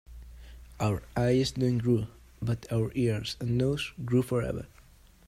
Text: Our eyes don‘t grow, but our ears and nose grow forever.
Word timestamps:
Our 0.79 1.03
eyes 1.15 1.51
don‘t 1.51 1.77
grow, 1.83 2.07
but 2.41 2.65
our 2.71 2.91
ears 2.95 3.37
and 3.39 3.55
nose 3.55 3.93
grow 4.03 4.23
forever. 4.23 4.65